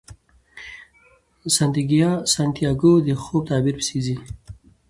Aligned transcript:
سانتیاګو 2.33 2.93
د 3.07 3.09
خوب 3.21 3.41
تعبیر 3.49 3.75
پسې 3.79 3.99
ځي. 4.05 4.15